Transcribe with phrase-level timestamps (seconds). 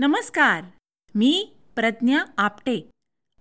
[0.00, 0.64] नमस्कार.
[1.14, 2.90] मी प्रज्ञा आपटे.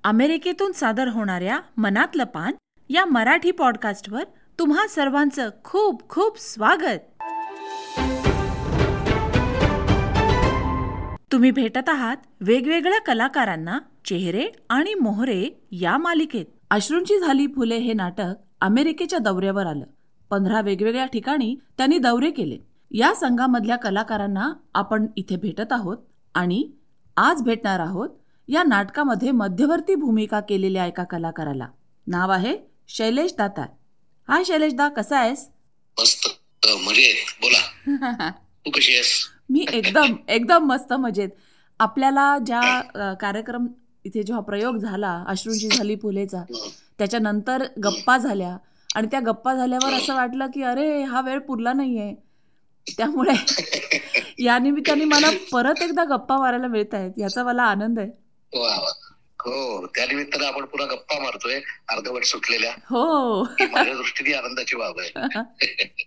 [0.04, 2.54] अमेरिकेतून सादर होणाऱ्या मनातलं पान
[2.90, 4.24] या मराठी पॉडकास्टवर
[4.60, 7.22] तुम्हा सर्वांचं खूप खूप स्वागत.
[11.32, 16.45] तुम्ही भेटत आहात वेगवेगळ्या कलाकारांना चेहरे आणि मोहरे या मालिकेत.
[16.69, 19.85] अश्रूंची झाली फुले हे नाटक अमेरिकेच्या दौऱ्यावर आलं.
[20.29, 22.57] पंधरा वेगवेगळ्या ठिकाणी त्यांनी दौरे केले.
[22.91, 25.97] या संघामधल्या कलाकारांना आपण इथे भेटत आहोत.
[26.34, 26.71] आणि
[27.18, 28.09] आज भेटणार आहोत
[28.47, 31.68] या नाटकामध्ये मध्यवर्ती भूमिका केलेल्या एका कलाकाराला.
[32.08, 33.68] नाव आहे शैलेश दातार.
[34.28, 35.50] हाय शैलेश दा कसा आहेस?
[36.00, 36.28] मस्त.
[36.88, 37.16] मजेत.
[37.42, 38.30] बोला.
[38.66, 39.14] तू कशी आहेस?
[39.50, 41.30] मी एकदम एकदम मस्त मजेत.
[41.80, 43.68] आपल्याला ज्या कार्यक्रम
[44.04, 46.44] इथे जेव्हा प्रयोग झाला अश्रूंची झाली फुलेचा
[46.98, 48.58] त्याच्यानंतर गप्पा झाल्या.
[48.96, 52.16] आणि त्या गप्पा झाल्यावर असं वाटलं की अरे हा वेळ पुरला नाहीये.
[52.98, 53.34] त्यामुळे
[54.40, 57.12] या निमित्ताने मला परत एकदा गप्पा मारायला मिळत आहेत.
[57.18, 58.10] याचा मला आनंद आहे.
[59.40, 61.59] हो त्यानिमित्तानं आपण पुन्हा गप्पा मारतोय.
[61.90, 62.72] अर्धवट सुटलेल्या.
[62.72, 63.44] हो.
[63.44, 65.30] माझ्या दृष्टीने आनंदाची बाब आहे.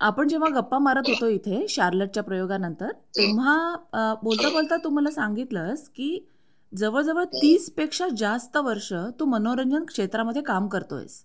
[0.00, 3.74] आपण जेव्हा गप्पा मारत होतो इथे शार्लटच्या प्रयोगानंतर तेव्हा
[4.22, 6.28] बोलता बोलता तू मला सांगितलंस की
[6.76, 11.24] जवळजवळ तीसपेक्षा जास्त वर्ष तू मनोरंजन क्षेत्रामध्ये काम करतोयस.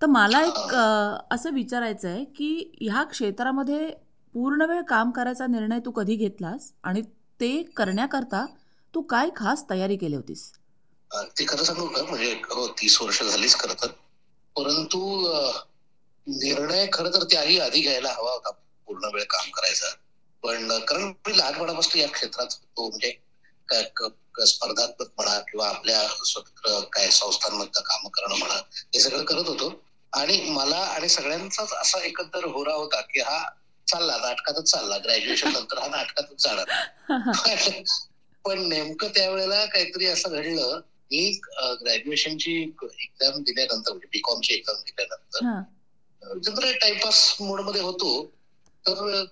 [0.00, 0.74] तर मला एक
[1.30, 3.90] असं विचारायचं आहे की ह्या क्षेत्रामध्ये
[4.34, 6.72] पूर्ण वेळ काम करायचा निर्णय तू कधी घेतलास?
[6.84, 7.02] आणि
[7.40, 8.44] ते करण्याकरता
[8.94, 10.50] तू काय खास तयारी केली होतीस?
[11.30, 12.02] ते खरं सांगू का?
[12.02, 13.90] म्हणजे हो तीस वर्ष झालीच खरं तर.
[14.56, 15.00] परंतु
[16.26, 19.94] निर्णय खरं तर त्याही आधी घ्यायला हवा होता पूर्ण वेळ काम करायचा.
[20.42, 22.88] पण कारण मी लहानपणापासून या क्षेत्रात होतो.
[22.88, 23.10] म्हणजे
[23.68, 28.54] काय स्पर्धात्मक म्हणा किंवा आपल्या स्वतंत्र काय संस्थांमधलं काम करणं म्हणा
[28.94, 29.68] हे सगळं करत होतो.
[30.12, 33.42] आणि मला आणि सगळ्यांचाच असा एकंदर होरा होता की हा
[33.88, 36.66] चालला नाटकातच चालला ग्रॅज्युएशन नंतर हा नाटकातच जाणार.
[38.44, 40.80] पण नेमकं त्यावेळेला काहीतरी असं घडलं
[41.10, 41.30] मी
[41.80, 48.10] ग्रॅज्युएशनची एक्झाम दिल्यानंतर म्हणजे बीकॉमची एक्झाम दिल्यानंतर जनरल टाइमपास मोडमध्ये होतो.
[48.84, 49.24] तर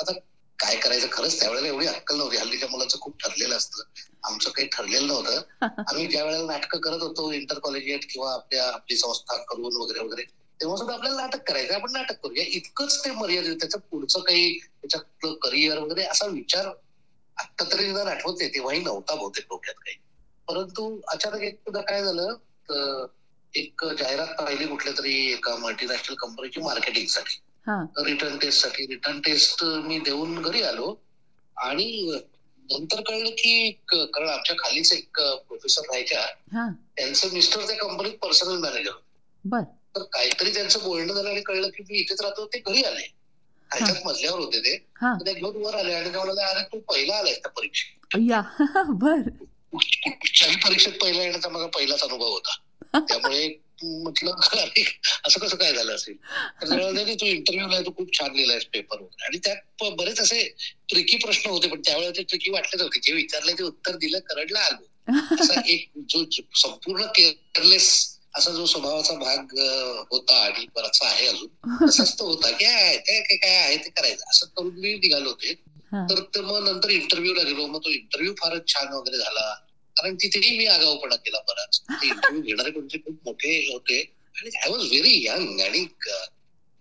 [0.00, 0.12] आता
[0.60, 2.36] काय करायचं खरंच त्यावेळेला एवढी अक्कल नव्हती.
[2.36, 3.82] हल्लीच्या मुलाचं खूप ठरलेलं असतं.
[4.22, 5.40] आमचं काही ठरलेलं नव्हतं.
[5.88, 10.22] आम्ही ज्या वेळेला नाटकं करत होतो इंटर कॉलेजिएट किंवा आपल्या आपली संस्था करून वगैरे वगैरे
[10.60, 12.44] तेव्हा सुद्धा आपल्याला नाटक करायचं आपण नाटक करूया.
[12.48, 16.66] इतकंच ते मर्यादित त्याचं पुढचं काही त्याच्यातलं करिअर वगैरे असा विचार
[17.36, 19.96] आता तरी निदान आठवत तेव्हाही नव्हता बहुतेक डोक्यात काही.
[20.48, 22.34] परंतु अचानक एकदा काय झालं
[22.68, 23.06] तर
[23.54, 27.38] एक जाहिरात पाहिली कुठल्या तरी एका मल्टीनॅशनल कंपनीची मार्केटिंगसाठी
[28.06, 28.86] रिटर्न टेस्टसाठी.
[28.86, 30.94] रिटर्न टेस्ट मी देऊन घरी आलो.
[31.56, 32.18] आणि
[32.72, 36.20] नंतर कळलं की कारण आमच्या खालीच एक प्रोफेसर राहायच्या.
[36.52, 36.68] हा.
[36.96, 38.90] त्यांचे मिस्टर त्या कंपनीत पर्सनल मॅनेजर
[39.44, 39.60] बर.
[39.96, 43.14] तर काहीतरी त्यांचं बोलणं झालं आणि कळलं की मी इथेच राहतो ते घरी आले.
[43.70, 44.86] ह्याच्यात मजल्यावर होते ते.
[45.34, 47.96] घेऊन वर आले आणि ते म्हणाले अरे तू पहिला आलाय त्या परीक्षेत.
[48.88, 49.20] बर.
[49.72, 52.56] कुठच्याही परीक्षेत पहिला येण्याचा माझा पहिलाच अनुभव होता.
[52.98, 53.48] त्यामुळे
[53.82, 54.30] म्हटलं
[55.24, 56.16] असं कसं काय झालं असेल?
[56.62, 60.42] तर "नाही, तू इंटरव्ह्यू नाही तू खूप छान लिहिलायस पेपर वगैरे आणि त्यात बरेच असे
[60.88, 63.00] ट्रिकी प्रश्न होते पण त्यावेळेला ते ट्रिकी वाटलेच होते.
[63.00, 64.86] जे विचारले ते उत्तर दिलं करडला आलो.
[65.40, 66.24] असा एक जो
[66.54, 69.54] संपूर्ण केअरलेस असा जो स्वभावाचा भाग
[70.10, 71.48] होता आणि बराचसा आहे अजून
[71.88, 74.24] तसाच तो होता की "आहे, काय काय काय आहे ते करायचं.
[74.30, 75.54] असं करून मी निघालो होते.
[76.10, 77.66] तर मग नंतर इंटरव्ह्यूला गेलो.
[77.66, 79.54] मग तो इंटरव्ह्यू फारच छान वगैरे झाला.
[80.00, 81.82] कारण तिथेही मी आगाऊपणा केला बराच.
[82.02, 84.14] इंटरव्ह्यू घेणारे कोणते खूप मोठे होते.
[84.36, 85.86] आणि आय वॉज व्हेरी यंग आणि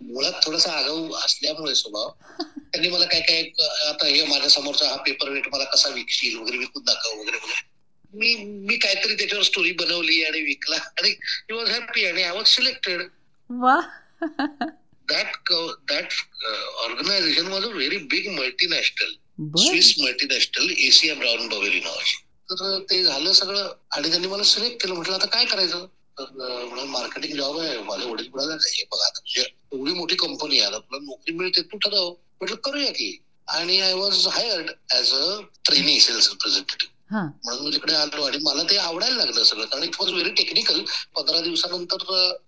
[0.02, 2.12] मुळात थोडासा आगाऊ असल्यामुळे स्वभाव.
[2.58, 3.42] त्यांनी मला काय काय
[3.88, 7.70] आता हे माझ्या समोरचा हा पेपर वेट मला कसा विकशील वगैरे विकून दाखव वगैरे वगैरे.
[8.14, 10.76] मी मी काहीतरी त्याच्यावर स्टोरी बनवली आणि विकला.
[10.76, 13.02] आणि ही वॉज हॅपी आणि आय वॉज सिलेक्टेड
[13.50, 13.80] वा.
[15.12, 16.10] That co- that
[16.50, 19.12] uh, organization was a very big multinational.
[19.38, 19.64] बर.
[19.68, 22.18] Swiss multinational Asea Brown Boveri नावाची.
[22.50, 23.72] तर ते झालं सगळं.
[23.96, 24.94] आणि त्यांनी मला सिलेक्ट केलं.
[24.94, 25.86] म्हटलं आता काय करायचं?
[26.20, 27.78] तर मार्केटिंग जॉब आहे.
[27.80, 30.68] माझे वडील म्हणाले हे बघा आता तुझी एवढी मोठी कंपनी आहे.
[30.68, 32.10] आता तुला नोकरी मिळते तू ठरव.
[32.42, 33.18] म्हटलं करूया की.
[33.48, 36.98] आणि I was hired as a training sales representative
[37.44, 38.24] म्हणून मी तिकडे आलो.
[38.24, 39.66] आणि मला ते आवडायला लागलं सगळं.
[39.66, 40.84] कारण इट वॉज व्हेरी टेक्निकल
[41.16, 42.04] पंधरा दिवसानंतर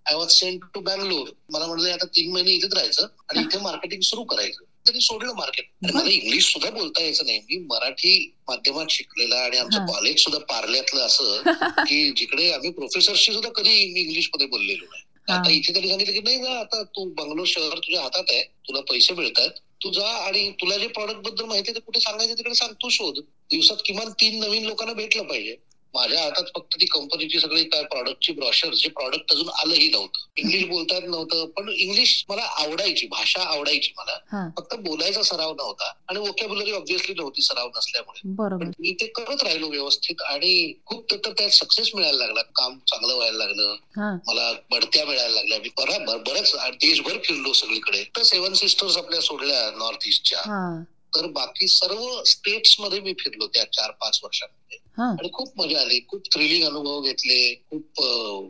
[0.06, 3.08] I was sent to Bangalore मला म्हटलं आता तीन महिने इथेच राहायचं.
[3.30, 4.64] आणि इथे मार्केटिंग सुरू करायचं.
[4.86, 7.40] त्यांनी सोडलं मार्केट मला इंग्लिश सुद्धा बोलता यायचं नाही.
[7.40, 8.14] मी मराठी
[8.48, 9.86] माध्यमात शिकलेला आणि आमचं.
[9.86, 11.42] कॉलेज सुद्धा पार्ल्यातलं असं
[11.88, 15.04] की जिकडे आम्ही प्रोफेसरशी सुद्धा कधी इंग्लिशमध्ये बोललेलो नाही.
[15.28, 18.42] आता इथे तरी सांगितलं की नाही ना आता तू बंगलोर शहर तुझ्या हातात आहे.
[18.68, 19.50] तुला पैसे मिळतात
[19.84, 22.74] तू जा आणि तुला जे प्रॉडक्टबद्दल माहिती आहे ते कुठे सांगायचं तिकडे सांग.
[22.74, 23.20] तू शोध.
[23.52, 25.56] दिवसात किमान तीन नवीन लोकांना भेटलं पाहिजे.
[25.94, 30.20] माझ्या हातात फक्त ती कंपनीची सगळी काय प्रॉडक्टची ब्रॉशर जे प्रॉडक्ट अजून आलंही नव्हतं.
[30.38, 34.18] इंग्लिश बोलता येत नव्हतं पण इंग्लिश मला आवडायची भाषा आवडायची मला.
[34.58, 35.92] फक्त बोलायचा सराव नव्हता.
[36.10, 38.20] आणि वोकॅब्युलरी ऑब्व्हियसली नव्हती सराव नसल्यामुळे.
[38.58, 42.42] पण मी ते करत राहिलो व्यवस्थित आणि खूप तर त्यात सक्सेस मिळायला लागला.
[42.42, 43.76] काम चांगलं व्हायला लागलं.
[44.28, 45.60] मला बढत्या मिळायला लागल्या.
[45.60, 48.04] मी बरोबर बरेच देशभर फिरलो सगळीकडे.
[48.04, 50.42] तर सेव्हन सिस्टर्स आपल्या सोडल्या नॉर्थ ईस्टच्या
[51.16, 54.78] तर बाकी सर्व स्टेट्समध्ये मी फिरलो त्या चार पाच वर्षांमध्ये.
[55.20, 56.00] आणि खूप मजा आली.
[56.08, 57.54] खूप थ्रिलिंग अनुभव घेतले.
[57.70, 57.84] खूप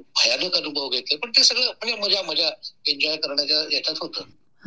[0.02, 1.18] भयानक अनुभव घेतले.
[1.18, 2.50] पण ते सगळं म्हणजे मजा मजा
[2.88, 4.22] एन्जॉय करण्याच्या याच्यात होतं.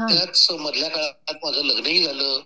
[0.08, 2.40] त्याच मधल्या काळात माझं लग्नही झालं.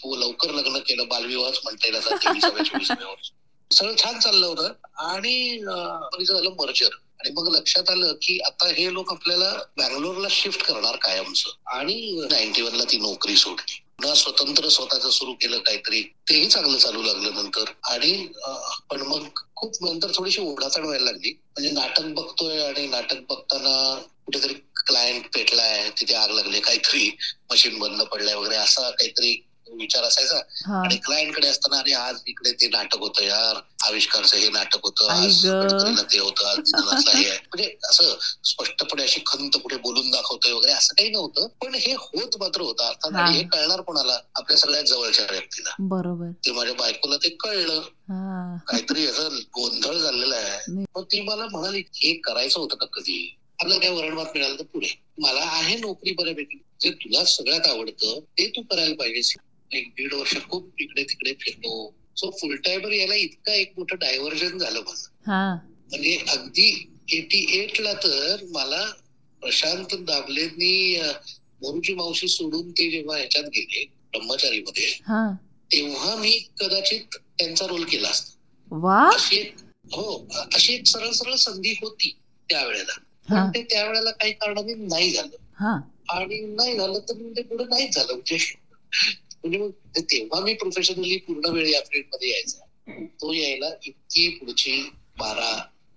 [0.00, 1.08] खूप लवकर लग्न केलं.
[1.08, 3.30] बालविवाहच म्हणता येईल आता तेविसाव्या चोवीसाव्या वर्ष.
[3.70, 4.72] सगळं छान चाललं होतं.
[4.96, 6.88] आणि कंपनीचं झालं मर्जर
[7.20, 11.50] आणि मग लक्षात आलं की आता हे लोक आपल्याला बँगलोरला शिफ्ट करणार कायमचं.
[11.66, 13.82] आणि नाईन्टी ला ती नोकरी सोडली.
[14.02, 17.64] पुन्हा स्वतंत्र स्वतःच सुरू केलं काहीतरी तेही चांगलं चालू लागलं नंतर.
[17.84, 18.12] आणि
[18.90, 21.30] पण मग खूप नंतर थोडीशी ओढाताण व्हायला लागली.
[21.30, 23.74] म्हणजे नाटक बघतोय आणि नाटक बघताना
[24.26, 24.54] कुठेतरी
[24.86, 27.10] क्लायंट पेटलाय तिथे आग लागली काहीतरी
[27.50, 29.32] मशीन बंद पडलाय वगैरे असा काहीतरी
[29.70, 30.36] विचार असायचा.
[30.84, 33.56] आणि क्लायंटकडे असताना अरे आज इकडे ते नाटक होतं यार.
[33.86, 35.08] आविष्कारचं हे नाटक होतं.
[35.10, 35.46] आज
[36.12, 36.46] ते होतं.
[36.46, 36.58] आज
[37.08, 38.14] हे म्हणजे असं
[38.44, 41.46] स्पष्टपणे अशी खंत कुठे बोलून दाखवतोय वगैरे असं काही नव्हतं.
[41.46, 42.84] पण हे होत मात्र होतं.
[42.84, 43.20] अर्थात हा.
[43.20, 44.18] आणि हे कळणार कोणाला?
[44.34, 45.74] आपल्या सगळ्यात जवळच्या व्यक्तीला.
[45.80, 46.30] बरोबर.
[46.46, 47.80] ते माझ्या बायकोला ते कळलं.
[47.80, 48.56] हा.
[48.68, 50.84] काहीतरी याचा गोंधळ झालेला आहे.
[50.96, 53.38] मग ती मला म्हणाली हे करायचं होतं का कधी?
[53.60, 55.02] आपल्याला काय वरणभात मिळालं तर पुढे.
[55.18, 56.58] मला आहे नोकरी बऱ्यापैकी.
[56.80, 59.34] जे तुला सगळ्यात आवडतं ते तू करायला पाहिजेस.
[59.72, 61.94] एक दीड वर्ष खूप इकडे तिकडे फिरलो.
[62.16, 65.08] सो फुल टाइमवर यायला इतका एक मोठं डायव्हर्जन झालं माझं.
[65.90, 66.68] म्हणजे अगदी
[67.12, 68.84] एटी एट ला तर मला
[69.42, 71.12] प्रशांत दाबलेंनी अं,
[71.62, 75.32] मोरूची मावशी सोडून ते जेव्हा ह्याच्यात गेले ब्रह्मचारीमध्ये हा.
[75.72, 78.36] तेव्हा मी कदाचित त्यांचा रोल केला असता.
[79.14, 79.56] अशी एक
[79.92, 82.16] हो अशी एक सरळ सरळ संधी होती
[82.48, 82.92] त्यावेळेला.
[83.28, 85.36] पण ते त्यावेळेला काही कारणाने नाही झालं.
[86.08, 88.12] आणि नाही झालं तर ते पुढे नाहीच झालं.
[88.12, 88.36] म्हणजे
[89.44, 92.58] म्हणजे मग तेव्हा मी प्रोफेशनली पूर्ण वेळ या फील्डमध्ये यायचा.
[93.22, 95.50] तो यायला इतकी पुढची बारा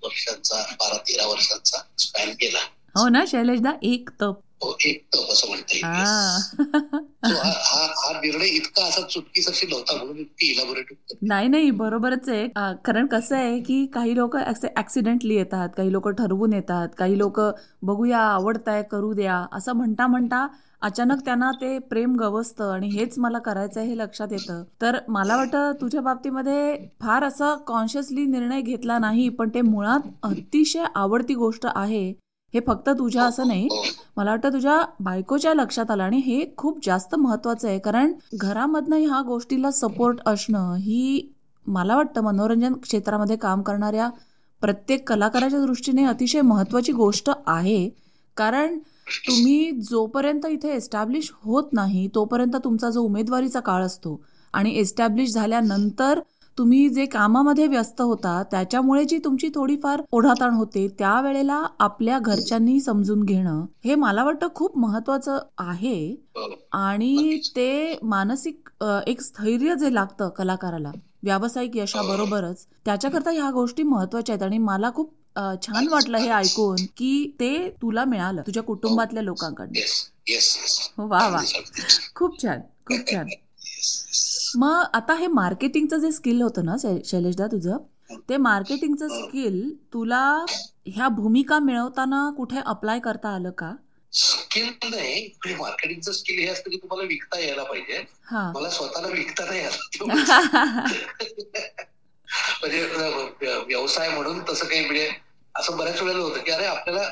[0.03, 2.59] वर्षांचा बारा तेरा वर्षांचा स्पॅन केला
[2.95, 5.85] हो ना शैलेशदा एक तप एक तप असं म्हणता येईल.
[5.85, 6.37] हा.
[7.25, 12.47] So निर्णय इतका असा चुटकीसाठी नव्हता म्हणून इतकी इलाबोरेट नाही नाही बरोबरच आहे.
[12.85, 14.35] कारण कसं आहे की काही लोक
[14.77, 17.39] ऍक्सिडेंटली येतात काही लोक ठरवून येतात काही लोक
[17.81, 20.47] बघूया आवडताय करू द्या असं म्हणता म्हणता
[20.81, 24.63] अचानक त्यांना ते प्रेम गवसतं आणि हेच मला करायचं हे लक्षात येतं.
[24.81, 30.83] तर मला वाटतं तुझ्या बाबतीमध्ये फार असं कॉन्शियसली निर्णय घेतला नाही पण ते मुळात अतिशय
[30.95, 32.13] आवडती गोष्ट आहे.
[32.55, 33.83] हे फक्त तुझ्या असं नाही हो.
[34.17, 37.79] मला वाटतं तुझ्या बायकोच्या लक्षात आलं आणि हे खूप जास्त महत्वाचं आहे.
[37.79, 41.31] कारण घरामधनं ह्या गोष्टीला सपोर्ट असणं ही
[41.65, 44.09] मला वाटतं मनोरंजन क्षेत्रामध्ये काम करणाऱ्या
[44.61, 47.89] प्रत्येक कलाकाराच्या दृष्टीने अतिशय महत्वाची गोष्ट आहे.
[48.37, 48.77] कारण
[49.27, 54.19] तुम्ही जोपर्यंत इथे एस्टॅब्लिश होत नाही तोपर्यंत तुमचा जो उमेदवारीचा काळ असतो
[54.53, 56.19] आणि एस्टॅब्लिश झाल्यानंतर
[56.57, 63.23] तुम्ही जे कामामध्ये व्यस्त होता त्याच्यामुळे जी तुमची थोडीफार ओढाताण होते त्यावेळेला आपल्या घरच्यांनी समजून
[63.23, 66.11] घेणं हे मला वाटतं खूप महत्वाचं आहे.
[66.35, 66.53] हो.
[66.71, 68.69] आणि ते मानसिक
[69.07, 70.91] एक स्थैर्य जे लागतं कलाकाराला
[71.23, 74.43] व्यावसायिक यशाबरोबरच त्याच्याकरता ह्या गोष्टी महत्त्वाच्या आहेत.
[74.43, 75.13] आणि मला खूप
[75.61, 79.79] छान वाटलं हे ऐकून की ते तुला मिळालं तुझ्या कुटुंबातल्या लोकांकडनं.
[80.97, 81.41] वा वा.
[82.15, 83.27] खूप छान खूप छान.
[84.55, 86.75] मग आता हे मार्केटिंगचं जे स्किल होतं ना
[87.05, 87.77] शैलेशदा तुझं
[88.29, 90.45] ते मार्केटिंगचं स्किल तुला
[90.87, 93.71] ह्या भूमिका मिळवताना कुठे अप्लाय करता आलं का?
[94.13, 98.03] स्किल नाही मार्केटिंगचं स्किल हे असतं की तुम्हाला विकता यायला पाहिजे.
[98.25, 98.51] हा.
[98.55, 99.77] मला स्वतःला विकता नाही आलं.
[102.61, 102.83] म्हणजे
[103.67, 105.09] व्यवसाय म्हणून तसं काही म्हणजे
[105.55, 107.09] असं बऱ्याच वेळेला होतं की अरे आपल्याला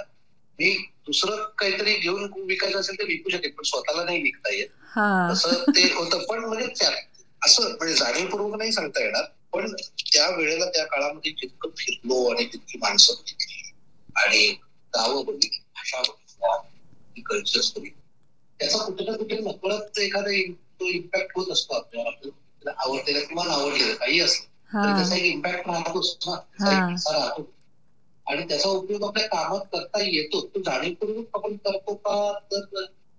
[0.60, 0.72] मी
[1.06, 4.68] दुसरं काहीतरी घेऊन विकायचं असेल तर विकू शकेल पण स्वतःला नाही विकता येत.
[5.32, 6.24] असं ते होतं.
[6.30, 6.68] पण म्हणजे
[7.44, 9.24] असं म्हणजे जाणीवपूर्वक नाही सांगता येणार
[9.54, 9.72] पण
[10.04, 13.72] त्या वेळेला त्या काळामध्ये जितकं फिरलो आणि तितकी माणसं बघितली
[14.16, 14.48] आणि
[14.94, 16.56] गावं बघितली भाषा बघितल्या
[17.26, 18.02] कल्चर्स बघितली
[18.60, 20.32] त्याचा कुठे ना कुठे नकळत एखादा
[20.74, 24.48] तो इम्पॅक्ट होत असतो आपल्याला आवडलेलं किंवा आवडलेलं काही असलं
[24.78, 26.36] तरी त्याचा एक इम्पॅक्ट राहतोच ना
[27.10, 27.50] राहतो.
[28.28, 32.16] आणि त्याचा उपयोग आपल्या कामात करता येतो तो जाणीवपूर्वक आपण करतो का?
[32.44, 32.66] तर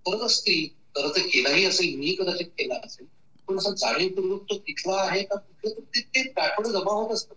[0.05, 0.67] करत असतील.
[0.95, 3.05] करत केलाही असेल मी कदाचित केला असेल.
[3.49, 7.35] असं जाणीवपूर्वक तो तिथला आहे का कुठलं तर ते गाठोडं जमा होत असतं.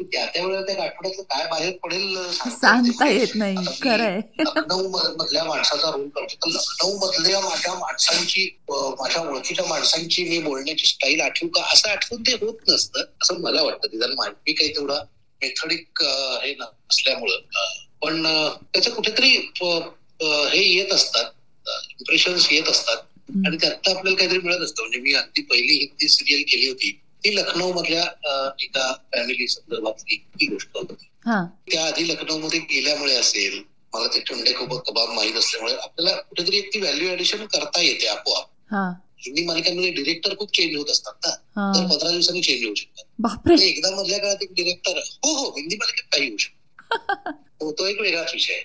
[0.00, 3.56] त्या त्या वेळेला त्या गाठोड्यातलं काय बाहेर पडेल सांगता येत नाही.
[3.82, 4.20] खरंय.
[4.38, 6.34] लखनौ मधल्या माणसाचा रोल करतो.
[6.34, 11.62] तर लखनौ मधल्या माझ्या माणसांची माझ्या ओळखीच्या माणसांची मी बोलण्याची स्टाईल आठवू का?
[11.72, 13.86] असं आठवून ते होत नसतं असं मला वाटतं.
[13.86, 14.98] ते जर मा- मी काही तेवढा
[15.42, 16.02] मेथडिक
[16.44, 17.36] हे नसल्यामुळं
[18.02, 18.22] पण
[18.74, 19.50] त्याचं कुठेतरी
[20.22, 21.24] हे येत असतात.
[21.90, 22.96] इम्प्रेशन्स येत असतात.
[23.28, 24.82] आणि त्यातनं आपल्याला काहीतरी मिळत असतं.
[24.82, 28.02] म्हणजे मी अगदी पहिली हिंदी सिरियल केली होती ती लखनौ मधल्या
[28.60, 31.08] एका फॅमिली संदर्भातली ती गोष्ट होती.
[31.26, 31.44] हा.
[31.72, 33.62] त्याआधी लखनौमध्ये गेल्यामुळे असेल
[33.94, 38.06] मला ते टुंडे कबाब कबाब माहीत असल्यामुळे आपल्याला कुठेतरी एक ती व्हॅल्यू ऍडिशन करता येते
[38.06, 38.46] आपोआप.
[38.70, 38.92] हा.
[39.18, 41.30] हिंदी मालिकांमध्ये डिरेक्टर खूप चेंज होत असतात ना.
[41.30, 43.60] तर हा पंधरा दिवसांनी चेंज होऊ शकतात.
[43.60, 46.58] एकदा मधल्या काळात एक डिरेक्टर हो हो हिंदी मालिकेत काही होऊ शकतो.
[47.64, 48.62] हो तो एक वेगळाच विषय आहे.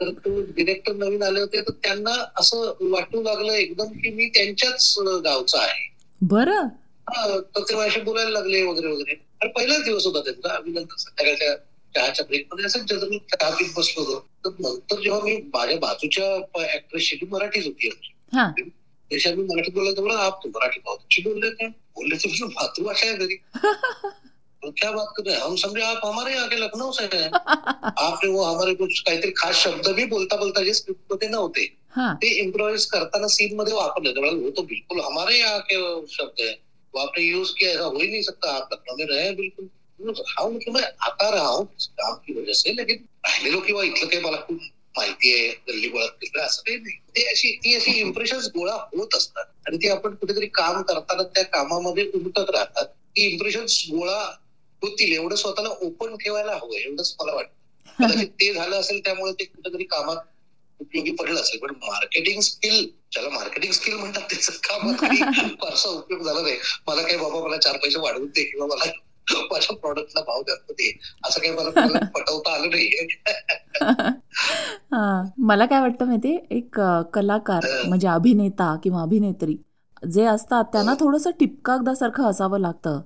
[0.00, 4.94] तर तो डिरेक्टर नवीन आले होते तर त्यांना असं वाटू लागलं एकदम की मी त्यांच्याच
[5.24, 5.94] गावचा आहे.
[6.20, 6.66] बरं.
[7.08, 9.14] हा, तर ते माझ्याशी बोलायला लागले वगैरे वगैरे.
[9.42, 11.56] आणि पहिलाच दिवस होता त्यांचा आम्ही नंतर संध्याकाळच्या
[11.94, 16.36] चहाच्या ब्रेकमध्ये असं जनरल चहा पीत बसलो होतो तर नंतर जेव्हा मी माझ्या बाजूच्या
[16.74, 18.12] ऍक्ट्रेसशी मराठीच होती आमची.
[18.36, 18.50] हा.
[19.10, 20.80] त्याच्यात मी मराठीत बोलला तेवढं आप तू मराठी
[21.22, 23.36] बोलले काय बोलले तर तुझं मातृभाषा आहे घरी.
[24.62, 25.42] तो क्या बात कर रहे हैं?
[25.42, 29.54] हम समझे आप हमारे यहाँ के लखनऊ से हैं। आपने वो हमारे कुछ काहीतरी खास
[29.54, 34.12] शब्द भी बोलता बोलता जे स्क्रिप्ट मध्ये नव्हते हा। ते इम्प्रोवाइज करताना सीन मध्ये वापरले
[34.12, 36.58] तर वो तो बिल्कुल हमारे यहाँ के शब्द है।
[36.94, 39.68] वो आपने यूज़ किया ऐसा हो ही नहीं सकता। आप लखनऊ में रहे बिल्कुल।
[40.00, 42.96] हाँ मतलब मैं आता रहा हूँ काम की वजह से लेकिन
[43.26, 44.58] राहिलेलो किंवा इथलं काही मला खूप
[44.98, 49.16] माहिती आहे गल्ली बोळात तिथलं असं काही नाही। ते अशी ती अशी इम्प्रेशन गोळा होत
[49.16, 49.44] असतात.
[49.66, 52.84] आणि ते आपण कुठेतरी काम करताना त्या कामामध्ये उमटत राहतात.
[52.84, 53.36] ती
[53.90, 54.34] गोळा
[54.82, 55.12] होतील.
[55.12, 57.52] एवढं स्वतःला ओपन ठेवायला हवं एवढंच मला वाटतं.
[57.98, 60.16] कदाचित ते झालं असेल त्यामुळे ते कुठेतरी कामात
[60.80, 61.60] उपयोगी पडलं असेल.
[61.60, 65.16] पण मार्केटिंग स्किल ज्याला मार्केटिंग स्किल म्हणतात त्याचं कामात काही
[65.62, 66.56] फारसा उपयोग झाला नाही.
[66.88, 68.90] मला काही बाबा मला चार पैसे वाढवून दे किंवा मला
[69.52, 70.90] माझ्या प्रॉडक्टला भाव द्यात दे.
[71.24, 72.88] असं काही मला पटवता आलं नाही
[74.92, 76.80] हा, मला काय वाटतं माहितीये एक
[77.14, 79.56] कलाकार म्हणजे अभिनेता किंवा अभिनेत्री
[80.10, 83.00] जे असतात त्यांना थोडंसं टिपकागदासारखं असावं लागतं.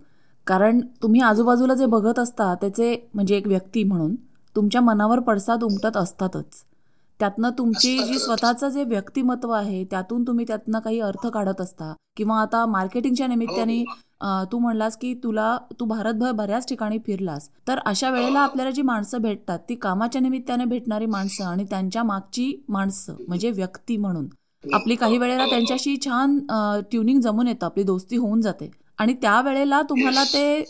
[0.47, 4.15] कारण तुम्ही आजूबाजूला जे बघत असता त्याचे म्हणजे एक व्यक्ती म्हणून
[4.57, 6.65] तुमच्या मनावर पडसाद उमटत असतातच.
[7.21, 8.19] त्यातनं तुमची जी.
[8.19, 11.95] स्वतःचं जे व्यक्तिमत्व आहे त्यातून तुम्ही त्यातनं काही अर्थ काढत असता.
[12.17, 13.95] किंवा आता मार्केटिंगच्या निमित्ताने हो.
[14.21, 17.49] अ, तू म्हणलास की तुला तू भारतभर बऱ्याच ठिकाणी फिरलास.
[17.69, 22.65] तर अशा वेळेला आपल्याला जी माणसं भेटतात ती कामाच्या निमित्ताने भेटणारी माणसं आणि त्यांच्या मागची
[22.69, 24.27] माणसं म्हणजे व्यक्ती म्हणून.
[24.73, 26.39] आपली काही वेळेला त्यांच्याशी छान
[26.91, 28.71] ट्युनिंग जमून येतं आपली दोस्ती होऊन जाते.
[28.99, 30.65] आणि त्यावेळेला तुम्हाला ते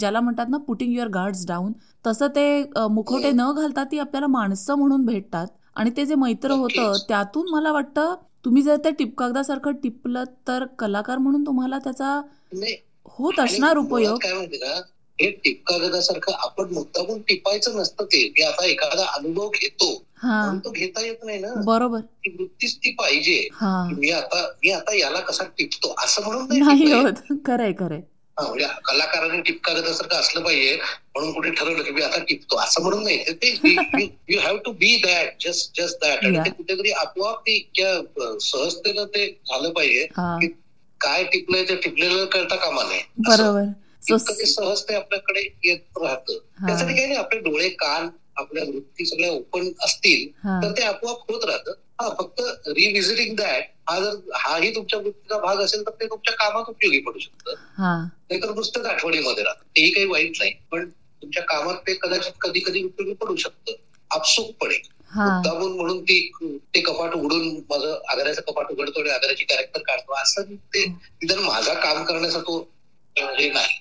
[0.00, 1.72] ज्याला म्हणतात ना पुटिंग युअर गार्ड्स डाऊन
[2.06, 5.46] तसं ते मुखवटे न घालता ती आपल्याला माणसं म्हणून भेटतात.
[5.76, 6.92] आणि ते जे मैत्र होतं.
[7.08, 8.14] त्यातून मला वाटतं
[8.44, 12.20] तुम्ही जर ते टिपकागदासारखं टिपलं तर कलाकार म्हणून तुम्हाला त्याचा
[13.18, 14.18] होत असणार उपयोग.
[15.18, 18.42] हे टिपकागदासारखं आपण मुद्दामून टिपायचं नसतं ते.
[18.44, 19.92] आता एखादा अनुभव घेतो
[20.64, 21.54] तो घेता येत नाही ना.
[21.64, 22.00] बरोबर.
[22.16, 23.38] ती वृत्तीच ती पाहिजे.
[23.52, 23.72] हा.
[23.90, 25.94] मी आता मी आता याला कसा टिपतो?
[26.04, 26.90] असं म्हणून नाही.
[26.92, 27.22] होत.
[27.46, 28.00] खरंय खरंय.
[28.36, 32.56] हा, म्हणजे कलाकाराने टिपकागदासारखं असलं पाहिजे म्हणून कुठे ठरवलं की मी आता टिपतो.
[32.58, 33.18] असं म्हणून नाही.
[33.34, 36.38] ते you have to be that just just that आणि.
[36.38, 37.94] ते कुठेतरी आपोआप ते इतक्या
[38.42, 40.38] सहजतेनं ते झालं पाहिजे हा.
[41.00, 43.00] काय टिपलंय ते टिपलेलं कळता कामा नये.
[43.20, 43.72] बरोबर.
[44.48, 46.38] सहज ते आपल्याकडे येत राहतं.
[46.66, 50.28] त्यासाठी काही नाही आपले डोळे कान आपल्या वृत्ती सगळ्या ओपन असतील
[50.62, 51.72] तर ते आपोआप होत राहतं.
[52.00, 56.64] हा फक्त रिव्हिजिटिंग दॅट हा जर हाही तुमच्या वृत्तीचा भाग असेल तर ते तुमच्या कामात
[56.68, 57.54] उपयोगी पडू शकतं.
[57.78, 57.96] हा.
[58.30, 59.62] नाहीतर नुसतंच आठवणीमध्ये राहतं.
[59.76, 63.72] तेही काही वाईट नाही पण तुमच्या कामात ते कदाचित कधी कधी उपयोगी पडू शकतं.
[64.10, 64.82] आपसुकपणे.
[65.10, 65.24] हा.
[65.24, 70.14] मुद्दामून म्हणून ती ते कपाट उघडून माझं आगाराचं कपाट उघडतो आणि आगाराची कॅरेक्टर काढतो.
[70.14, 72.58] असं ते निदान माझा काम करण्याचा तो
[73.16, 73.80] हे नाही.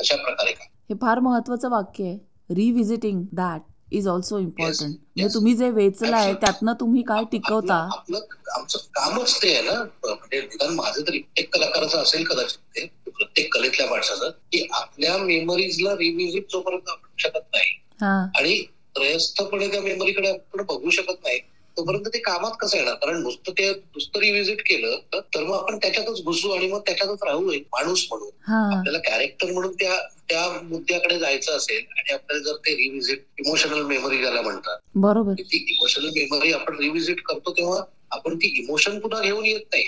[0.00, 0.66] अशा प्रकारे काम.
[0.90, 2.18] हे फार महत्वाचं वाक्य आहे.
[2.50, 3.60] Revisiting that
[3.92, 5.28] is also important म्हणजे.
[5.34, 6.32] तुम्ही जे वेचलाय.
[6.34, 11.98] त्यातनं तुम्ही काय टिकवता आमचं कामच ते आहे ना म्हणजे निदान माझं तरी प्रत्येक कलाकाराचं
[11.98, 18.14] असेल कदाचित ते प्रत्येक कलेतल्या माणसाचं की आपल्या मेमरीजला रिव्हिजिट जोपर्यंत आपण शकत नाही हा
[18.38, 18.62] आणि
[18.96, 21.38] त्रयस्थपणे त्या मेमरीकडे आपण बघू शकत नाही
[21.76, 22.94] तोपर्यंत ते कामात कसं येणार?
[22.94, 27.50] कारण नुसतं ते नुसतं रिव्हिजिट केलं तर- मग आपण त्याच्यातच घुसू आणि मग त्याच्यातच राहू
[27.50, 28.28] एक माणूस म्हणून.
[28.74, 34.18] आपल्याला कॅरेक्टर म्हणून त्या त्या मुद्द्याकडे जायचं असेल आणि आपल्याला जर ते रिव्हिजिट इमोशनल मेमरी
[34.18, 34.78] ज्याला म्हणतात.
[34.94, 35.32] बरोबर.
[35.32, 39.84] ती इमोशनल मेमरी आपण रिव्हिजिट करतो तेव्हा आपण ती इमोशन पुन्हा घेऊन येत नाही.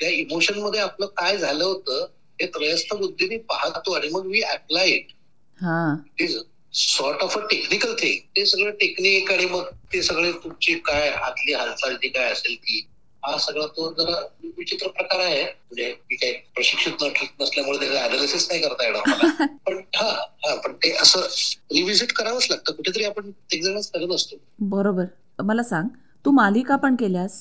[0.00, 2.06] त्या इमोशनमध्ये आपलं काय झालं होतं
[2.40, 5.06] हे त्रयस्थ बुद्धीने पाहतो आणि मग we apply it
[6.20, 6.36] is
[6.74, 11.52] sort of a technical thing ते सगळं टेक्निक आणि मग ते सगळे तुमची काय आतली
[11.52, 12.86] हालचाल जी काय असेल ती
[13.22, 14.20] हा सगळा तो जरा
[14.58, 15.42] विचित्र प्रकार आहे.
[15.42, 19.44] म्हणजे मी काही प्रशिक्षित न- नसल्यामुळे त्याचं अनालिसिस नाही करता येणार मला.
[19.66, 20.08] पण हा
[20.46, 21.20] हा पण ते असं
[21.74, 22.72] रिव्हिजिट करावंच लागतं.
[22.72, 24.36] कुठेतरी आपण एक जणच करत असतो.
[24.60, 25.04] बरोबर.
[25.38, 25.88] मला सांग
[26.24, 27.40] तू मालिका पण केल्यास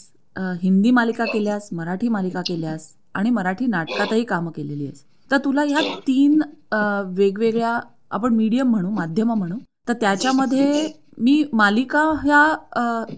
[0.61, 5.03] हिंदी मालिका केल्यास मराठी मालिका केल्यास आणि मराठी नाटकातही कामं केलेली आहेस.
[5.31, 7.79] तर तुला ह्या तीन अ, वेगवेगळ्या
[8.11, 10.87] आपण मीडियम म्हणू माध्यम म्हणू तर त्याच्यामध्ये
[11.17, 12.43] मी मालिका ह्या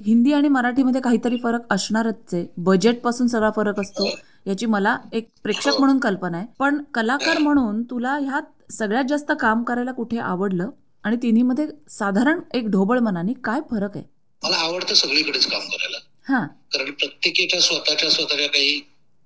[0.05, 4.09] हिंदी आणि मराठीमध्ये काहीतरी फरक असणारच आहे बजेटपासून सगळा फरक असतो
[4.47, 6.45] याची मला एक प्रेक्षक म्हणून कल्पना आहे.
[6.59, 10.69] पण कलाकार म्हणून तुला ह्यात सगळ्यात जास्त काम करायला कुठे आवडलं?
[11.03, 14.05] आणि तिन्हीमध्ये साधारण एक ढोबळ मनाने काय फरक आहे?
[14.43, 15.97] मला आवडतं सगळीकडेच काम करायला.
[16.27, 16.45] हा.
[16.45, 18.79] कारण प्रत्येकीच्या स्वतःच्या स्वतःच्या काही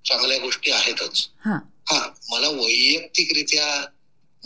[0.05, 1.29] चांगल्या गोष्टी आहेतच.
[1.45, 1.59] हा.
[1.89, 1.99] हा
[2.31, 3.85] मला वैयक्तिकरित्या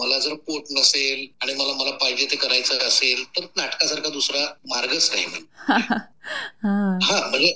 [0.02, 5.10] मला जर पोट नसेल आणि मला मला पाहिजे ते करायचं असेल तर नाटकासारखा दुसरा मार्गच
[5.12, 5.46] नाही म्हणजे
[6.60, 7.00] हा.
[7.04, 7.52] हा म्हणजे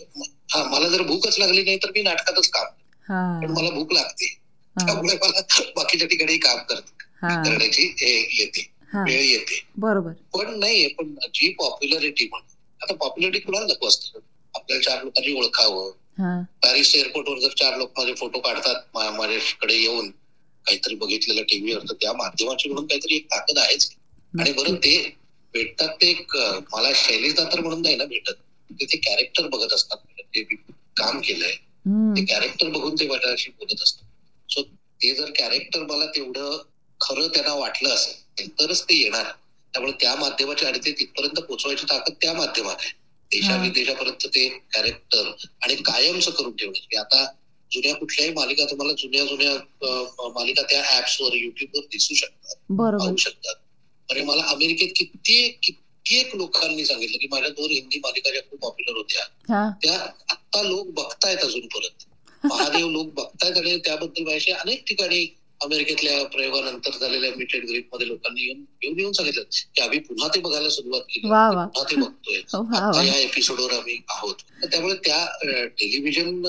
[0.50, 2.66] हा मला जर भूकच लागली नाही तर मी नाटकातच काम
[3.08, 3.22] हा.
[3.42, 4.34] पण मला भूक लागते.
[4.76, 5.42] त्यामुळे मला
[5.76, 6.80] बाकीच्या ठिकाणी काम कर
[7.22, 7.36] हा.
[7.44, 8.68] करण्याची हे येते.
[9.04, 9.60] वेळ येते.
[9.78, 10.14] बरोबर.
[10.34, 12.42] पण नाही पण जी पॉप्युलरिटी म्हण
[12.82, 14.20] आता पॉप्युलरिटी कुणाला नको असतं
[14.54, 15.92] आपल्याला चार लोकांनी ओळखावं.
[16.18, 16.32] हा.
[16.62, 20.12] पॅरिस एअरपोर्टवर जर चार लोक माझे फोटो काढतात माझ्याकडे येऊन
[20.68, 23.90] काहीतरी बघितलेलं टीव्हीवर तर त्या माध्यमाची म्हणून काहीतरी एक ताकद आहेच.
[24.34, 24.96] आणि बरं ते
[25.54, 26.36] भेटतात ते एक,
[26.70, 28.34] मला शैली दातर म्हणून नाही ना भेटत.
[28.70, 29.98] ते ते कॅरेक्टर बघत असतात.
[30.28, 30.44] ते
[30.98, 31.56] काम केलंय.
[32.16, 34.06] ते कॅरेक्टर बघून ते माझ्याशी बोलत असतात.
[34.50, 34.62] सो
[35.02, 36.58] ते जर कॅरेक्टर मला तेवढं
[37.02, 39.32] खरं त्यांना वाटलं असेल तरच ते येणार.
[39.74, 42.90] त्यामुळे त्या माध्यमाची आणि ते तिथपर्यंत पोहोचवायची ताकद त्या माध्यमात आहे.
[43.32, 43.56] देशा.
[43.58, 45.32] विदेशापर्यंत ते कॅरेक्टर
[45.62, 47.26] आणि कायमचं करून ठेवणं की आता
[47.76, 49.54] जुन्या कुठल्याही मालिका तुम्हाला जुन्या जुन्या
[50.30, 52.56] मालिका त्या ऍप्सवर युट्यूबवर दिसू शकतात
[53.00, 53.56] पाहू शकतात.
[54.10, 58.98] आणि मला अमेरिकेत कित्येक कित्येक लोकांनी सांगितलं की माझ्या दोन हिंदी मालिका ज्या खूप पॉप्युलर
[58.98, 59.70] होत्या हा.
[59.84, 62.06] त्या आता लोक बघतायत अजून परत
[62.44, 65.26] महादेव लोक बघतायत आणि त्याबद्दल माझ्याशी अनेक ठिकाणी
[65.62, 69.44] अमेरिकेतल्या प्रयोगानंतर झालेल्या मिटेड ग्रीपमध्ये लोकांनी येऊन येऊन येऊन सांगितलं
[69.76, 71.28] की आम्ही पुन्हा ते बघायला सुरुवात केली.
[71.74, 72.42] पुन्हा ते बघतोय.
[73.08, 74.36] या एपिसोडवर आम्ही आहोत.
[74.72, 75.26] त्यामुळे त्या
[75.66, 76.46] टेलिव्हिजन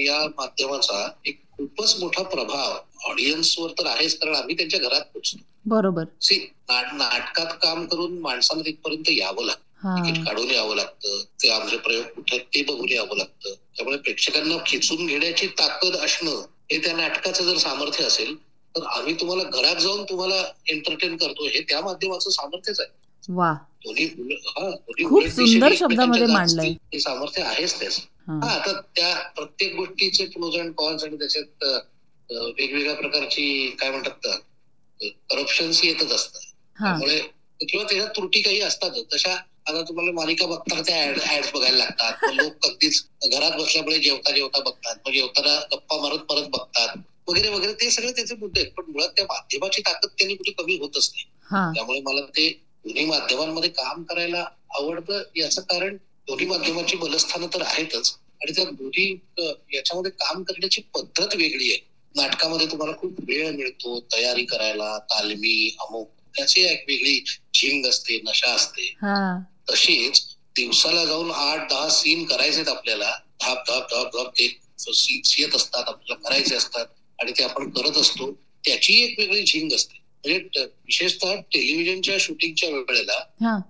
[0.00, 2.78] या माध्यमाचा एक खूपच मोठा प्रभाव
[3.10, 5.44] ऑडियन्सवर तर आहेच कारण आम्ही त्यांच्या घरात पोहोचतो.
[5.64, 6.04] बरोबर.
[6.20, 6.36] सी
[6.70, 9.64] नाटकात काम करून माणसाला तिथपर्यंत यावं लागतं.
[9.84, 11.22] तिकीट काढून यावं लागतं.
[11.42, 13.54] ते आमचे प्रयोग कुठे ते बघून यावं लागतं.
[13.76, 18.34] त्यामुळे प्रेक्षकांना खेचून घेण्याची ताकद असणं हे त्या नाटकाचं जर सामर्थ्य असेल
[18.74, 21.46] तर आम्ही तुम्हाला घरात जाऊन तुम्हाला एंटरटेन करतो.
[21.46, 22.88] हे त्या माध्यमाचं सामर्थ्यच आहे.
[23.28, 23.52] वा.
[25.08, 26.68] खूप सुंदर शब्दामध्ये मांडलंय.
[26.94, 27.96] हे सामर्थ्य आहेच त्याच
[28.28, 28.48] हा.
[28.50, 31.64] आता त्या प्रत्येक गोष्टीचे प्रोज अँड कॉन्स आणि त्याच्यात
[32.30, 34.28] वेगवेगळ्या प्रकारची काय म्हणतात
[35.30, 36.40] करप्शन्स येतच असतात.
[36.78, 37.18] त्यामुळे
[37.60, 39.14] किंवा त्याच्यात त्रुटी काही असतातच.
[39.14, 39.34] तशा
[39.66, 42.24] आता तुम्हाला मालिका बघताना त्या ऍड ऍड्स बघायला लागतात.
[42.34, 44.96] लोक अगदीच घरात बसल्यामुळे जेवता जेवता बघतात.
[45.06, 46.96] मग जेवताना गप्पा मारत परत बघतात.
[47.28, 48.72] वगैरे वगैरे ते सगळे त्याचे मुद्दे आहेत.
[48.76, 51.24] पण मुळात त्या माध्यमाची ताकद त्यांनी कुठे कमी होतच नाही.
[51.74, 52.48] त्यामुळे मला ते
[52.84, 55.22] दोन्ही माध्यमांमध्ये काम करायला आवडतं.
[55.36, 55.96] याचं कारण
[56.28, 58.16] दोन्ही माध्यमाची बलस्थानं तर आहेतच.
[58.42, 59.10] आणि त्या दोन्ही
[59.74, 61.78] याच्यामध्ये काम करण्याची पद्धत वेगळी आहे.
[62.14, 63.98] नाटकामध्ये तुम्हाला खूप वेळ मिळतो.
[64.12, 67.18] तयारी करायला तालमी अमुक त्याची एक वेगळी
[67.54, 68.92] झिंग असते नशा असते.
[69.70, 70.22] तशीच
[70.56, 73.10] दिवसाला जाऊन आठ दहा सीन करायचेत आपल्याला.
[73.40, 76.86] धाप धाप धाप धाप ते सीन्स येत असतात आपल्याला करायचे असतात
[77.18, 78.30] आणि ते आपण करत असतो
[78.64, 79.98] त्याची एक वेगळी झिंग असते.
[80.24, 83.18] म्हणजे विशेषतः टेलिव्हिजनच्या शूटिंगच्या वेळेला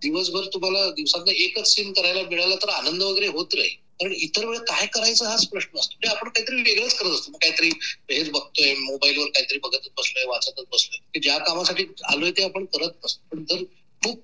[0.02, 4.58] दिवसभर तुम्हाला दिवसातनं एकच सीन करायला मिळाला तर आनंद वगैरे होत राहील कारण इतर वेळ
[4.58, 5.94] काय करायचं हाच प्रश्न असतो.
[5.94, 7.32] म्हणजे आपण काहीतरी वेगळंच करत असतो.
[7.32, 7.68] काहीतरी
[8.10, 10.98] हेच बघतोय मोबाईलवर काहीतरी बघतच बसलोय वाचतच बसलोय.
[11.14, 13.20] की ज्या कामासाठी आलोय ते आपण करत नसतो.
[13.30, 13.62] पण जर
[14.02, 14.22] खूप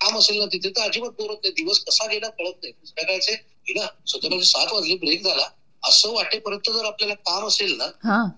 [0.00, 1.52] काम असेल ना तिथे तर अजिबात बोर होत नाही.
[1.54, 2.72] दिवस कसा गेला कळत नाही.
[2.84, 3.34] संध्याकाळचे
[3.68, 5.48] गेला स्वतः सात वाजले ब्रेक झाला.
[5.82, 7.86] असं वाटेपर्यंत जर आपल्याला काम असेल ना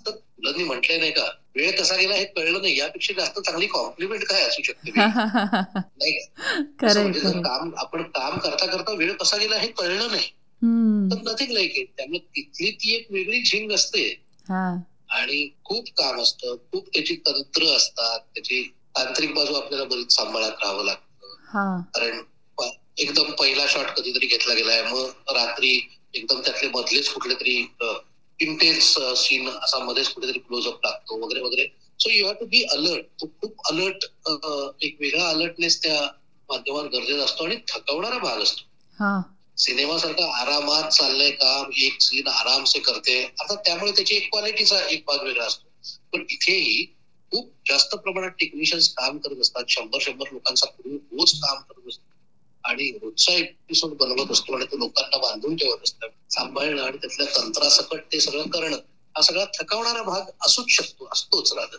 [0.07, 1.25] तर मुलांनी म्हटलंय नाही का
[1.57, 2.79] वेळ कसा गेला हे कळलं नाही.
[2.79, 4.91] यापेक्षा जास्त चांगली कॉम्प्लिमेंट काय असू शकते?
[5.99, 6.27] नाही का?
[7.03, 10.29] म्हणजे काम आपण काम करता करता वेळ कसा गेला हे कळलं नाही.
[11.11, 14.09] तर नथिंग लाईक इट त्यामुळे तिथली ती एक वेगळी झिंग असते.
[14.49, 14.77] हा.
[15.11, 16.55] आणि खूप काम असतं.
[16.55, 18.19] खूप त्याची तंत्र असतात.
[18.35, 18.63] त्याची
[18.97, 21.35] तांत्रिक बाजू आपल्याला बरीच सांभाळत राहावं लागतं.
[21.53, 21.81] हा.
[21.95, 22.23] कारण
[22.99, 24.83] एकदम पहिला शॉट कधीतरी घेतला गेलाय.
[24.83, 25.81] मग रात्री
[26.15, 27.67] एकदम त्यातले मधलेच कुठले तरी
[28.41, 31.67] इंटेन्स सीन असा मध्येच कुठेतरी क्लोजअप लागतो वगैरे वगैरे.
[32.01, 34.05] So you have to be alert तो खूप अलर्ट
[34.83, 36.01] एक वेगळा अलर्टनेस त्या
[36.49, 38.63] माध्यमात गरजेचा असतो आणि थकवणारा भाग असतो.
[39.61, 43.23] सिनेमासारखा आरामात चाललंय काम एक सीन आरामसे करते.
[43.25, 45.69] अर्थात त्यामुळे त्याची एक क्वालिटीचा एक भाग वेगळा असतो.
[46.13, 46.85] पण इथेही
[47.33, 49.65] खूप जास्त प्रमाणात टेक्निशियन्स काम करत असतात.
[49.69, 52.09] शंभर शंभर लोकांचा रोज काम करत असतो
[52.65, 56.09] आणि रोजचा एपिसोड बनवत असतो आणि तो लोकांना बांधून ठेवत असतात.
[56.31, 58.77] सांभाळणं आणि त्यातल्या तंत्रासकट ते सगळं करणं
[59.15, 61.77] हा सगळा थकवणारा भाग असूच शकतो असतोच राहत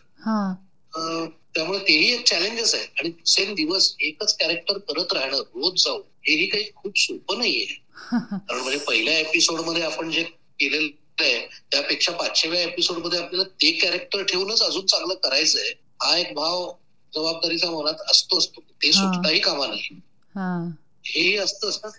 [1.56, 6.46] त्यामुळे तेही एक चॅलेंजेस आहे आणि सेम दिवस एकच कॅरेक्टर करत राहणं रोज जाऊन हेही
[6.48, 7.66] काही खूप सोपं नाहीये.
[8.42, 14.62] कारण म्हणजे पहिल्या एपिसोडमध्ये आपण जे केलेलं आहे त्यापेक्षा पाचशेव्या एपिसोडमध्ये आपल्याला ते कॅरेक्टर ठेवूनच
[14.62, 15.72] अजून चांगलं करायचंय.
[16.00, 16.72] हा एक भाव
[17.14, 18.62] जबाबदारीचा मनात असतो असतो.
[18.74, 18.92] ते.
[18.94, 20.00] सुटताही कामा नाही
[20.36, 20.70] हा.
[21.06, 21.90] हे असतंच ना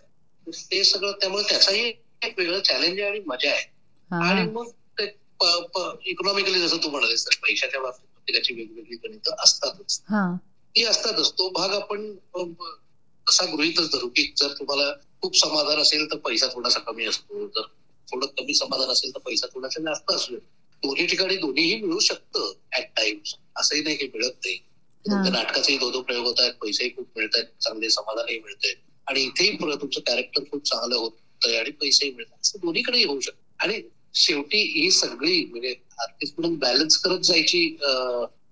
[0.63, 3.65] ते सगळं त्यामुळे त्याचाही एक वेगळं चॅलेंज आहे आणि मजा आहे.
[4.11, 5.05] आणि मग ते
[6.05, 8.09] इकॉनॉमिकली जसं तू म्हणालीस तर पैशाच्या बाबतीत.
[8.27, 10.01] प्रत्येकाची वेगवेगळी गणित असतातच.
[10.09, 10.37] हा.
[10.77, 11.33] ती असतातच.
[11.33, 12.17] तो भाग आपण
[13.29, 17.47] असा गृहितच धरू की जर तुम्हाला खूप समाधान असेल तर पैसा थोडासा कमी असतो.
[17.47, 17.63] जर
[18.09, 20.37] थोडं कमी समाधान असेल तर पैसा थोडासा जास्त असतो.
[20.83, 24.57] दोन्ही ठिकाणी दोन्हीही मिळू शकतं ऍट टाइम्स असंही नाही की मिळत नाही.
[25.05, 28.73] तुमच्या नाटकाचेही दो दो प्रयोग होत आहेत पैसेही खूप मिळत आहेत चांगले समाधानही मिळतंय.
[29.07, 32.39] आणि इथेही तुमचं कॅरेक्टर खूप चांगलं होतंय आणि पैसेही मिळतात.
[32.43, 33.43] असं दोन्हीकडेही होऊ शकतं.
[33.59, 33.81] आणि
[34.15, 37.63] शेवटी ही सगळी म्हणजे आर्टिस्ट म्हणून बॅलन्स करत जायची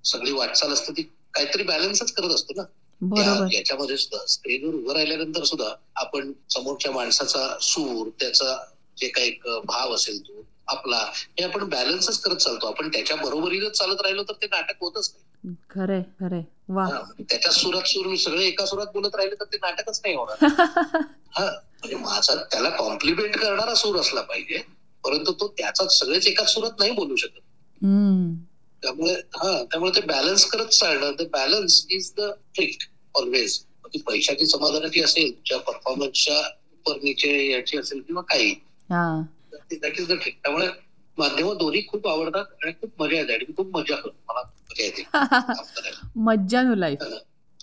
[0.05, 1.03] सगळी वाटचाल असते ती
[1.35, 2.63] काहीतरी बॅलन्सच करत असतो ना.
[3.55, 8.57] याच्यामध्ये सुद्धा स्टेजवर उभं राहिल्यानंतर सुद्धा आपण समोरच्या माणसाचा सूर त्याचा
[8.99, 10.99] जे काही एक भाव असेल तो आपला
[11.31, 12.67] हे आपण बॅलन्सच करत चालतो.
[12.69, 15.25] आपण त्याच्या बरोबरीनच चालत राहिलो तर ते नाटक होतच नाही.
[15.71, 16.87] खरे खरे वा.
[17.21, 20.37] त्याच्या सुरात सूर मी सगळे एका सुरात बोलत राहिले तर ते नाटकच नाही होणार.
[21.33, 24.63] हा म्हणजे माझा त्याला कॉम्प्लिमेंट करणारा सूर असला पाहिजे.
[25.05, 27.41] परंतु तो त्याचा सगळेच एकाच सुरात नाही बोलू शकत.
[28.83, 32.79] त्यामुळे हा त्यामुळे ते बॅलन्स करत चालणं the balance is the trick
[33.15, 36.37] always ती पैशाची समाधानाची असेल त्या परफॉर्मन्सच्या
[36.73, 38.51] उपरणीचे याची असेल किंवा काही
[38.91, 39.23] हा.
[39.73, 40.69] दॅट इज द ट्रिक त्यामुळे
[41.19, 44.15] माध्यम दोन्ही खूप आवडतात आणि खूप मजा येते आणि मी खूप मजा करतो.
[44.29, 45.03] मला मजा येते.
[45.03, 46.09] करायला.
[46.17, 47.03] मज्जानू लाईफ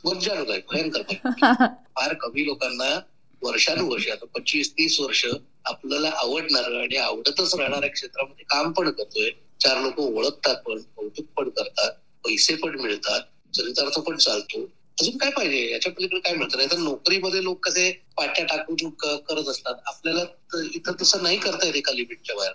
[0.05, 1.65] मज्जा होत भयंकर मजा.
[1.95, 2.99] फार कमी लोकांना
[3.41, 5.25] वर्षानुवर्ष आता पंचवीस तीस वर्ष
[5.65, 9.29] आपल्याला आवडणार आणि आवडतच राहणाऱ्या क्षेत्रामध्ये काम पण करतोय.
[9.59, 11.91] चार लोक ओळखतात पण कौतुक पण करतात
[12.23, 13.21] पैसे पण मिळतात
[13.53, 14.63] चरितार्थ पण चालतो.
[14.97, 15.57] अजून काय पाहिजे?
[15.71, 18.89] याच्या पलीकडे काय मिळतं नाही तर नोकरीमध्ये लोक कसे पाट्या टाकून
[19.21, 19.75] करत असतात.
[19.85, 20.23] आपल्याला
[20.75, 22.53] इथं तसं नाही करता येत एका लिमिटच्या बाहेर.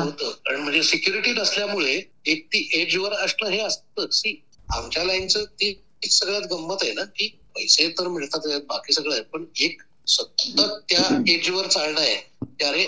[0.00, 0.30] होतं.
[0.38, 4.34] कारण म्हणजे सिक्युरिटी नसल्यामुळे एक ती एजवर असणं हे असतंच सी
[4.68, 9.22] आमच्या लाईनचं ती सगळ्यात गंमत आहे ना की पैसे तर मिळतात बाकी सगळं आहे.
[9.22, 12.84] पण एक सतत त्या एजवर चालणं आहे की अरे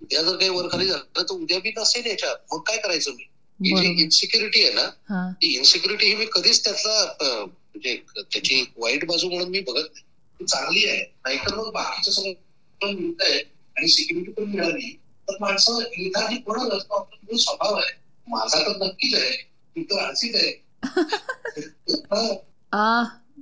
[0.00, 2.36] उद्या जर काही वर खाली झालं तर उद्या बी नसेल याच्यात.
[2.52, 3.22] मग काय करायचं मी?
[3.60, 4.86] ही जी इन्सिक्युरिटी आहे ना
[5.32, 10.02] ती इन्सिक्युरिटी ही मी कधीच त्यातला म्हणजे त्याची वाईट बाजू म्हणून मी बघत नाही.
[10.40, 11.02] ती चांगली आहे.
[11.24, 12.32] नाहीतर मग बाकीचं सगळं
[12.80, 13.38] पण मिळतंय
[13.76, 14.90] आणि सिक्युरिटी पण मिळाली
[15.28, 17.92] तर माणसं निधानी कोणाच असतो आपला मूळ स्वभाव आहे
[18.26, 19.36] माझा तर नक्कीच आहे.
[19.76, 20.52] मी तर आळशीच आहे.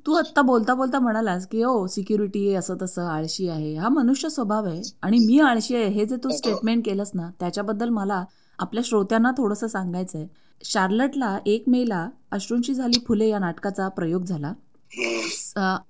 [0.06, 3.74] तू आत्ता बोलता बोलता म्हणालास की ओ सिक्युरिटी आहे असं तसं आळशी आहे.
[3.76, 7.88] हा मनुष्य स्वभाव आहे आणि मी आळशी आहे हे जे तू स्टेटमेंट केलंस ना त्याच्याबद्दल
[7.88, 8.24] मला
[8.58, 10.26] आपल्या श्रोत्यांना थोडंसं सांगायचं आहे
[10.60, 14.52] शार्लटला एक मेला अश्रूंची झाली फुले या नाटकाचा प्रयोग झाला.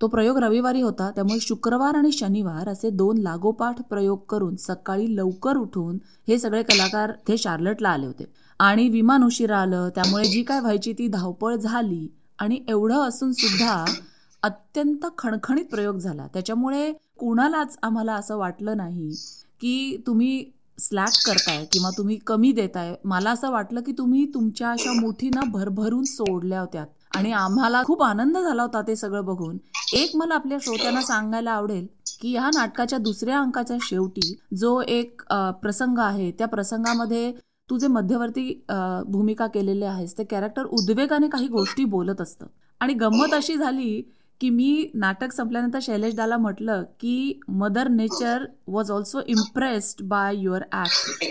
[0.01, 5.57] तो प्रयोग रविवारी होता त्यामुळे शुक्रवार आणि शनिवार असे दोन लागोपाठ प्रयोग करून सकाळी लवकर
[5.57, 8.25] उठून हे सगळे कलाकार ते शार्लटला आले होते.
[8.61, 12.07] आणि विमान उशिरा आलं त्यामुळे जी काय व्हायची ती धावपळ झाली
[12.41, 13.85] आणि एवढं असून सुद्धा
[14.43, 16.27] अत्यंत खणखणीत प्रयोग झाला.
[16.35, 19.11] त्याच्यामुळे कुणालाच आम्हाला असं वाटलं नाही
[19.61, 20.45] की तुम्ही
[20.79, 22.95] स्लॅक करताय किंवा तुम्ही कमी देताय.
[23.05, 26.85] मला असं वाटलं की तुम्ही तुमच्या अशा मुठीना भरभरून सोडल्या होत्या.
[27.17, 29.57] आणि आम्हाला खूप आनंद झाला होता ते सगळं बघून.
[29.95, 31.87] एक मला आपल्या श्रोत्यांना सांगायला आवडेल
[32.21, 35.23] की ह्या नाटकाच्या दुसऱ्या अंकाच्या शेवटी जो एक
[35.63, 37.33] प्रसंग आहे त्या प्रसंगामध्ये
[37.71, 38.49] तू जे मध्यवर्ती
[39.09, 42.47] भूमिका केलेले आहेस ते कॅरेक्टर उद्वेगाने काही गोष्टी बोलत असतं.
[42.81, 44.03] आणि गंमत अशी झाली
[44.41, 50.63] की मी नाटक संपल्यानंतर शैलेश दाला म्हटलं की mother nature was also impressed by your
[50.73, 51.25] act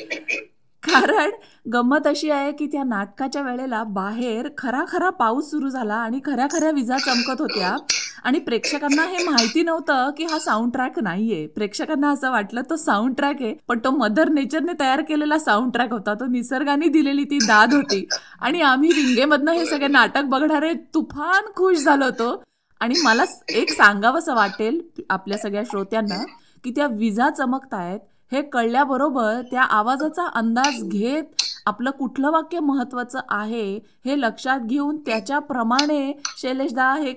[0.83, 1.31] कारण
[1.73, 6.47] गंमत अशी आहे की त्या नाटकाच्या वेळेला बाहेर खरा खरा पाऊस सुरू झाला आणि खऱ्या
[6.51, 7.75] खऱ्या विजा चमकत होत्या.
[8.23, 11.47] आणि प्रेक्षकांना हे माहिती नव्हतं की हा साऊंड ट्रॅक नाहीये.
[11.47, 15.91] प्रेक्षकांना असं वाटलं तो साऊंड ट्रॅक आहे पण तो मदर नेचरने तयार केलेला साऊंड ट्रॅक
[15.91, 16.13] होता.
[16.13, 18.07] तो निसर्गाने दिलेली ती दाद होती.
[18.41, 22.43] आणि आम्ही रिंगेमधनं हे सगळे नाटक बघणारे तुफान खुश झालो होतो.
[22.79, 26.23] आणि मला एक सांगावंसं वाटेल आपल्या सगळ्या श्रोत्यांना
[26.63, 27.99] की त्या विजा चमकतायत
[28.31, 36.11] हे कळल्याबरोबर त्या आवाजाचा अंदाज घेत आपलं कुठलं वाक्य महत्वाचं आहे हे लक्षात घेऊन त्याच्याप्रमाणे
[36.37, 37.13] शैलेशदा हे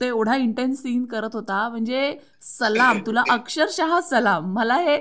[0.00, 1.68] ते एवढा इंटेन्स सीन करत होता.
[1.68, 4.52] म्हणजे सलाम तुला अक्षरशः सलाम.
[4.54, 4.98] मला हे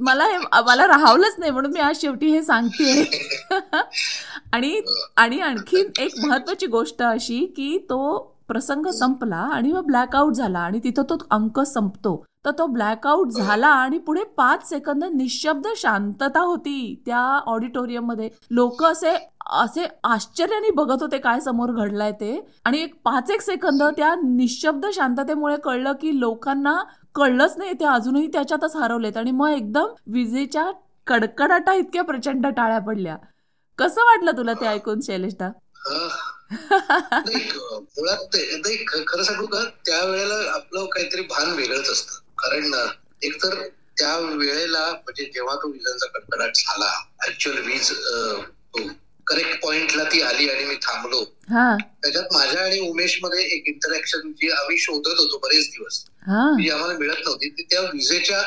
[0.00, 3.02] मला हे मला राहावलंच नाही म्हणून मी आज शेवटी हे सांगते.
[4.52, 4.80] आणि
[5.16, 10.80] आणि आणखीन एक महत्वाची गोष्ट अशी की तो प्रसंग संपला आणि मग ब्लॅकआउट झाला आणि
[10.84, 12.22] तिथं तो अंक संपतो.
[12.44, 17.02] तर तो ब्लॅकआउट झाला आणि पुढे पाच सेकंद निशब्द शांतता होती.
[17.06, 19.16] त्या ऑडिटोरियममध्ये लोक असे
[19.62, 22.38] असे आश्चर्याने बघत होते काय समोर घडलाय ते.
[22.64, 26.76] आणि एक पाच एक सेकंद त्या निशब्द शांततेमुळे कळलं की लोकांना
[27.14, 27.72] कळलंच नाही.
[27.72, 30.70] ते अजूनही त्याच्यातच हरवलेत आणि मग एकदम विजेच्या
[31.06, 33.16] कडकडाटा इतक्या प्रचंड टाळ्या पडल्या.
[33.78, 35.50] कसं वाटलं तुला ते ऐकून शैलेशदा
[35.90, 39.64] नाही, क- मुळात ते- नाही खरं सांगू का?
[39.86, 42.18] त्यावेळेला आपलं काहीतरी भान वेगळंच असतं.
[42.38, 42.74] कारण
[43.22, 43.54] एकतर
[43.98, 47.90] त्या वेळेला म्हणजे जेव्हा तो विजांचा कडकडाट झाला ऍक्च्युअल वीज
[49.26, 51.24] करेक्ट पॉइंटला ती आली आणि मी थांबलो.
[52.02, 56.62] त्याच्यात माझ्या आणि उमेशमध्ये एक इंटरॅक्शन जी आम्ही शोधत होतो बरेच दिवस हा.
[56.62, 58.42] जी आम्हाला मिळत नव्हती ती त्या विजेच्या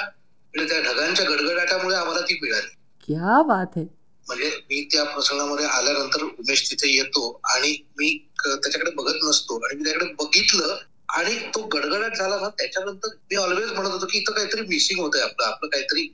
[0.55, 2.75] म्हणजे त्या ढगांच्या गडगडाटामुळे आम्हाला ती मिळाली.
[3.07, 3.83] क्या बात है
[4.29, 9.57] म्हणजे मी त्या प्रसंगामध्ये आल्यानंतर उमेश तिथे येतो आणि मी त्याच्याकडे बघत नसतो.
[9.65, 10.75] आणि मी त्याकडे बघितलं
[11.09, 15.21] आणि तो गडगडाट झाला ना त्याच्यानंतर मी ऑलवेज म्हणत होतो की इथं काहीतरी मिसिंग होतंय
[15.21, 15.45] आपलं.
[15.45, 16.07] आपलं काहीतरी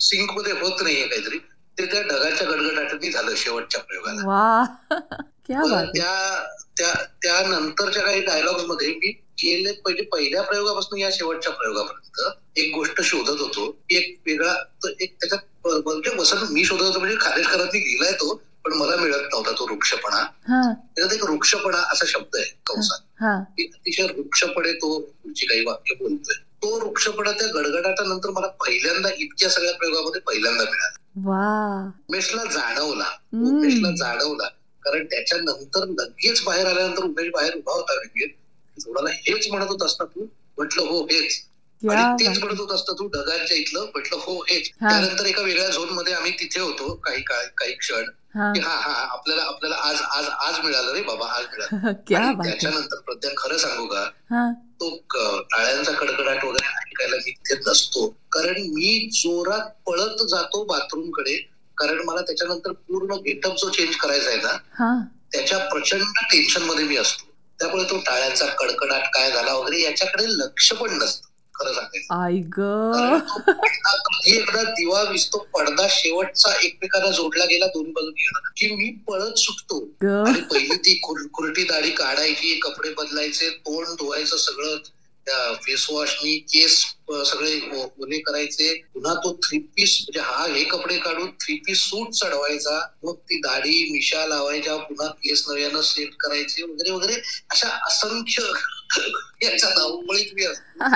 [0.00, 1.38] सिंकमध्ये होत नाहीये काहीतरी.
[1.78, 4.22] ते त्या ढगाच्या गडगडाटाने झालं शेवटच्या प्रयोगाला.
[5.94, 6.42] त्या
[6.76, 9.10] त्या त्यानंतरच्या काही डायलॉगमध्ये मी
[9.42, 14.88] गेले पहिले पहिल्या प्रयोगापासून या शेवटच्या प्रयोगापर्यंत एक गोष्ट शोधत होतो की एक वेगळा तो
[15.00, 19.52] एक त्याच्यात म्हणजे वसंत मी शोधत होतो म्हणजे खानेशकरांनी लिहिलाय तो पण मला मिळत नव्हता
[19.52, 20.16] तो वृक्षपणा.
[20.16, 20.72] हा.
[20.72, 22.98] त्याच्यात एक वृक्षपणा असा शब्द आहे कंसात.
[23.20, 23.40] हा.
[23.40, 29.50] की अतिशय वृक्षपणे तो जी काही वाक्य बोलतोय तो वृक्षपणा त्या गडगडाटानंतर मला पहिल्यांदा इतक्या
[29.50, 30.96] सगळ्या प्रयोगामध्ये पहिल्यांदा मिळाला.
[32.08, 33.04] उमेशला जाणवला.
[33.32, 34.48] उमेशला जाणवला.
[34.82, 38.36] कारण त्याच्यानंतर लगेच बाहेर आल्यानंतर उमेश बाहेर उभा होता विकेट
[38.84, 40.26] थोडाला हेच म्हणत होत असता तू?
[40.58, 41.32] म्हटलं हो हेच.
[41.88, 43.80] आणि तेच म्हणत होत असता तू ढगांच्या इथलं.
[43.94, 44.70] म्हटलं हो हेच.
[44.80, 48.04] त्यानंतर एका वेगळ्या झोनमध्ये आम्ही तिथे होतो काही काळ काही क्षण.
[48.34, 48.52] हा.
[48.52, 51.92] की हा हा आपल्याला आपल्याला आज आज आज मिळालं रे बाबा आज मिळालं.
[52.44, 54.04] त्याच्यानंतर प्रज्ञा खरं सांगू का?
[54.80, 54.96] तो
[55.40, 58.06] टाळ्यांचा कडकडाट वगैरे ऐकायला मी तिथे नसतो.
[58.32, 61.36] कारण मी जोरात पळत जातो बाथरूमकडे
[61.78, 65.04] कारण मला त्याच्यानंतर पूर्ण गेटअप जो चेंज करायचा आहे ना हा.
[65.32, 67.26] त्याच्या प्रचंड टेन्शनमध्ये मी असतो.
[67.60, 71.28] त्यामुळे तो टाळ्यांचा कडकडाट काय झाला वगैरे याच्याकडे लक्ष पण नसतं.
[71.54, 72.14] खरं सांगायचं.
[72.22, 72.40] आई
[74.32, 78.22] एकदा दिवा विसतो पडदा शेवटचा एकमेकांना जोडला गेला दोन्ही बाजूनी
[78.56, 79.78] की मी पळत सुटतो.
[80.24, 84.76] आणि पहिली ती खुरटी दाढी काढायची कपडे बदलायचे तोंड धुवायचं सगळं
[85.62, 86.78] फेस वॉशनी केस
[87.28, 88.72] सगळे ओले करायचे.
[88.94, 92.78] पुन्हा तो थ्री पीस म्हणजे हा हे कपडे काढून थ्री पीस सूट चढवायचा.
[93.04, 97.14] मग ती दाढी मिशा लावायच्या पुन्हा केस नव्यानं सेट करायचे वगैरे वगैरे.
[97.50, 98.42] अशा असंख्य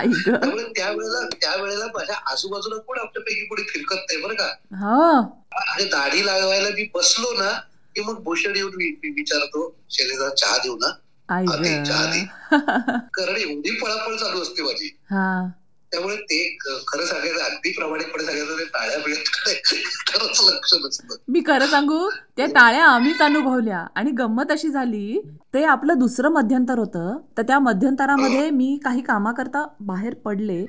[0.06, 5.20] मी त्यामुळे त्यावेळेला त्यावेळेला माझ्या आजूबाजूला कोण आपल्यापैकी कोणी फिरकत नाही बरं का हा.
[5.72, 7.52] आणि दाढी लावायला मी बसलो ना
[7.94, 10.86] की मग भूषण येऊन वि- विचारतो शरीरात चहा देऊ ना
[11.84, 12.24] चहा दे.
[13.14, 15.46] कारण एवढी पळापळ चालू असते माझी हा.
[15.92, 16.38] त्यामुळे ते
[16.88, 19.28] खरं सांगायचं अगदी प्रामाणिकपणे सांगायचं ते टाळ्या मिळत
[20.50, 21.14] लक्ष नसतं.
[21.28, 23.84] मी खरं सांगू त्या टाळ्या आम्हीच अनुभवल्या.
[23.94, 25.20] आणि गंमत अशी झाली
[25.54, 27.16] ते आपलं दुसरं मध्यंतर होतं.
[27.38, 30.64] तर त्या मध्यंतरामध्ये मी काही कामाकरता बाहेर पडले.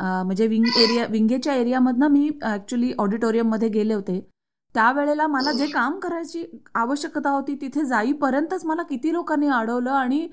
[0.00, 4.20] म्हणजे विंग एरिया विंगेच्या एरियामधनं मी ऍक्च्युली ऑडिटोरियममध्ये गेले होते.
[4.74, 10.28] त्यावेळेला मला जे काम करायची आवश्यकता होती तिथे जाईपर्यंतच मला किती लोकांनी अडवलं आणि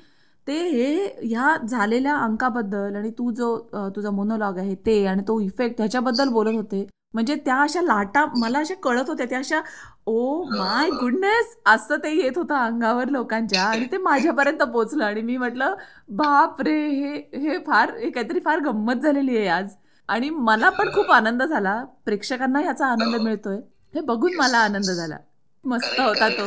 [0.48, 3.58] ते हे ह्या झालेल्या अंकाबद्दल आणि तू जो
[3.96, 8.60] तुझा मोनोलॉग आहे ते आणि तो इफेक्ट ह्याच्याबद्दल बोलत होते म्हणजे त्या अशा लाटा मला
[8.60, 9.60] अशा कळत होत्या त्या अशा
[10.06, 15.38] ओ माय गुडनेस असं ते येत होतं अंगावर लोकांच्या आणि ते माझ्यापर्यंत पोचलं आणि मी
[15.38, 15.76] म्हटलं
[16.10, 19.70] बाप रे हे हे फार हे काहीतरी फार गंमत झालेली आहे आज.
[20.10, 23.58] आणि मला पण खूप आनंद झाला प्रेक्षकांना ह्याचा आनंद मिळतोय
[23.94, 25.18] हे बघून मला आनंद झाला.
[25.64, 26.46] मस्त होता तो.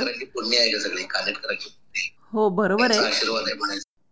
[2.33, 3.01] हो बरोबर आहे.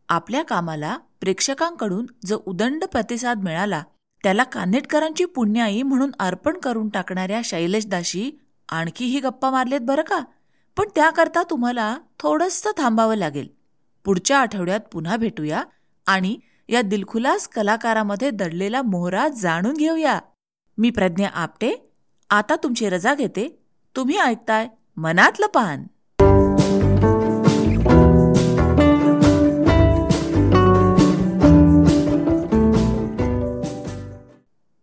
[0.09, 3.83] आपल्या कामाला प्रेक्षकांकडून जो उदंड प्रतिसाद मिळाला
[4.23, 8.39] त्याला कानेटकरांची पुण्याई म्हणून अर्पण करून टाकणाऱ्या शैलेशदाशी आणखी
[8.69, 10.21] आणखीही गप्पा मारलेत बरं का?
[10.77, 13.49] पण त्याकरता तुम्हाला थोडंसं थांबावं लागेल.
[14.05, 15.65] पुढच्या आठवड्यात पुन्हा भेटूया
[16.07, 16.39] आणि
[16.69, 20.21] या दिलखुलास कलाकारामध्ये दडलेला मोहरा जाणून घेऊया.
[20.79, 21.93] मी प्रज्ञा आपटे
[22.31, 23.63] आता तुमची रजा घेते.
[23.97, 25.87] तुम्ही ऐकताय मनातलं पान.